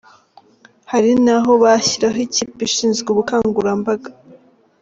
Hari 0.91 1.11
n’aho 1.25 1.51
bashyiraho 1.63 2.19
ikipe 2.27 2.59
ishinzwe 2.67 3.07
ubukangurambaga. 3.11 4.09